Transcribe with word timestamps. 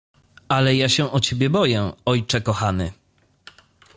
"Ale 0.47 0.75
ja 0.75 0.89
się 0.89 1.11
o 1.11 1.19
ciebie 1.19 1.49
boję, 1.49 1.91
ojcze 2.05 2.41
kochany." 2.41 2.91